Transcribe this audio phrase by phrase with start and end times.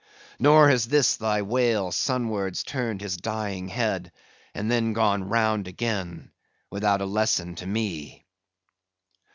[0.39, 4.11] Nor has this thy whale sunwards turned his dying head,
[4.55, 6.31] and then gone round again,
[6.71, 8.25] without a lesson to me.